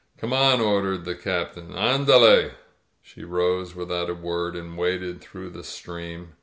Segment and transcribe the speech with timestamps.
[0.17, 1.73] "Come on," ordered the Captain.
[1.73, 2.53] ^'AndaleP*
[3.03, 6.33] She rose without a word and waded through the stream.